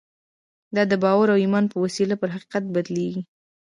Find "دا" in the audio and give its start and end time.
0.75-0.83